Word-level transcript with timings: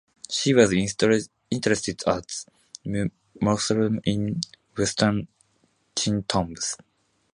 She 0.31 0.55
was 0.55 0.71
interred 0.71 2.01
at 2.07 2.35
Mu 2.85 3.07
Mausoleum 3.39 3.99
in 4.03 4.41
Western 4.75 5.27
Qing 5.95 6.27
tombs. 6.27 6.75